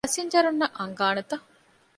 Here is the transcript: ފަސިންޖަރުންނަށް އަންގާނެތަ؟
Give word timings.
ފަސިންޖަރުންނަށް 0.05 0.75
އަންގާނެތަ؟ 0.77 1.33